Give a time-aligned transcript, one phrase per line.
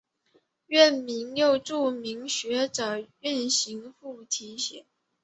[0.65, 4.87] 院名又著名学者袁行霈题写。